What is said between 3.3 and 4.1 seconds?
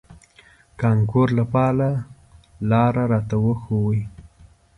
وښوئ.